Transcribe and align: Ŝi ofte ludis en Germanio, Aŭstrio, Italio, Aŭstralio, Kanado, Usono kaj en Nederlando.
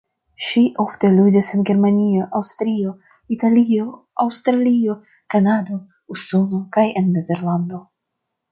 Ŝi 0.43 0.61
ofte 0.83 1.09
ludis 1.17 1.49
en 1.57 1.65
Germanio, 1.69 2.23
Aŭstrio, 2.39 2.95
Italio, 3.37 3.85
Aŭstralio, 4.25 4.97
Kanado, 5.35 5.81
Usono 6.17 6.65
kaj 6.79 6.89
en 7.03 7.17
Nederlando. 7.19 7.87